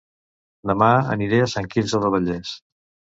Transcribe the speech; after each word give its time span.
Dema 0.69 0.87
aniré 1.15 1.41
a 1.41 1.49
Sant 1.51 1.67
Quirze 1.75 1.99
del 2.05 2.13
Vallès 2.17 2.55